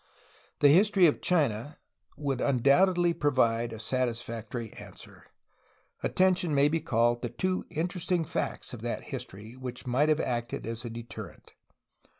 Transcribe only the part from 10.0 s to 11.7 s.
have acted as a deterrent.